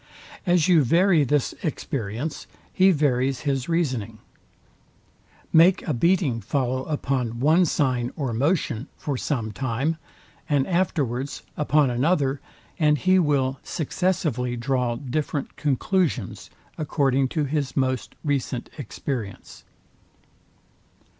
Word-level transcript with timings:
As 0.47 0.67
you 0.67 0.83
vary 0.83 1.23
this 1.23 1.53
experience, 1.61 2.47
he 2.73 2.89
varies 2.89 3.41
his 3.41 3.69
reasoning. 3.69 4.17
Make 5.53 5.87
a 5.87 5.93
beating 5.93 6.41
follow 6.41 6.85
upon 6.85 7.39
one 7.39 7.65
sign 7.65 8.11
or 8.15 8.33
motion 8.33 8.87
for 8.97 9.15
some 9.15 9.51
time, 9.51 9.97
and 10.49 10.65
afterwards 10.65 11.43
upon 11.55 11.91
another; 11.91 12.41
and 12.79 12.97
he 12.97 13.19
will 13.19 13.59
successively 13.61 14.57
draw 14.57 14.95
different 14.95 15.55
conclusions, 15.55 16.49
according 16.79 17.27
to 17.37 17.43
his 17.43 17.77
most 17.77 18.15
recent 18.23 18.71
experience. 18.79 19.65